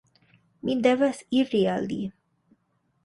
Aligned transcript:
"Mi 0.69 0.75
devas 0.87 1.21
iri 1.41 1.61
al 1.77 1.87
li!" 1.93 2.01